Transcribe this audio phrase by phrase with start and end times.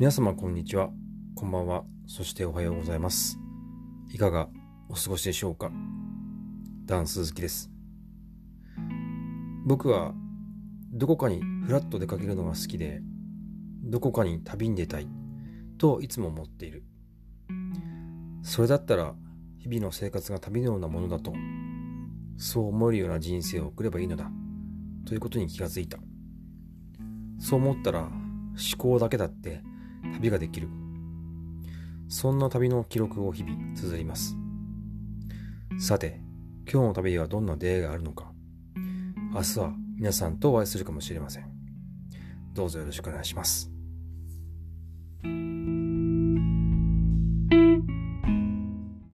[0.00, 0.88] 皆様こんにちは、
[1.34, 3.38] こんばんは、そしておはようございます。
[4.08, 4.48] いかが
[4.88, 5.70] お過ごしでしょうか？
[6.86, 7.70] ダンス鈴木です。
[9.66, 10.14] 僕は
[10.90, 13.02] どこかにふらっと出かけるのが好きで、
[13.82, 15.06] どこかに旅に出たい
[15.76, 16.82] といつも思っている。
[18.40, 19.14] それだったら
[19.58, 21.34] 日々の生活が旅のようなものだと、
[22.38, 24.30] そう思えるような人生を送ればいいのだ
[25.04, 25.98] ということに気がついた。
[27.38, 28.14] そう思ったら思
[28.78, 29.62] 考だけだって
[30.20, 30.68] 旅ができる。
[32.08, 34.36] そんな旅の記録を日々綴ります。
[35.78, 36.20] さて、
[36.70, 38.32] 今日の旅にはどんな出会いがあるのか。
[39.32, 41.50] 明日は皆さんとお会いするかもしれません。
[42.52, 43.79] どうぞよろしくお願いします。